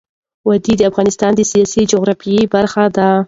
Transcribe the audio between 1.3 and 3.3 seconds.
د سیاسي جغرافیه برخه ده.